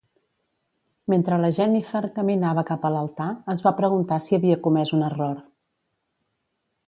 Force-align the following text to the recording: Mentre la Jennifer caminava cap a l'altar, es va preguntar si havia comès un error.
Mentre 1.11 1.37
la 1.41 1.51
Jennifer 1.57 2.01
caminava 2.15 2.63
cap 2.71 2.87
a 2.89 2.91
l'altar, 2.95 3.27
es 3.55 3.61
va 3.67 3.75
preguntar 3.81 4.19
si 4.29 4.37
havia 4.39 4.59
comès 4.69 4.97
un 5.01 5.07
error. 5.11 5.37